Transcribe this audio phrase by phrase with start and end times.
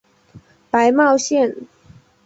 [0.71, 1.55] 白茂线